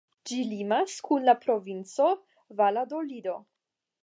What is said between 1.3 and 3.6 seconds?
Provinco Valadolido.